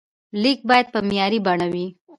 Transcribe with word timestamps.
لیک 0.41 0.59
باید 0.69 0.87
په 0.93 0.99
معیاري 1.07 1.39
بڼه 1.45 1.67
وي. 1.73 1.87